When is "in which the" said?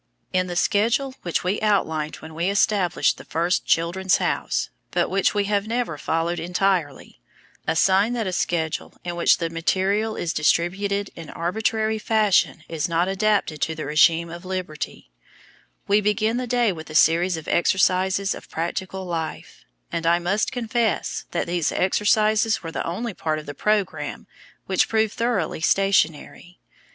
9.03-9.51